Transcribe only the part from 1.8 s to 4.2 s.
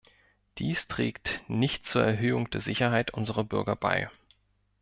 zur Erhöhung der Sicherheit unserer Bürger bei.